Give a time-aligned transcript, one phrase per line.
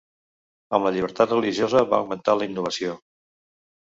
[0.77, 2.95] Amb la llibertat religiosa va augmentar la innovació.